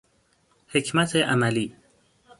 [0.71, 1.75] حکمت عملی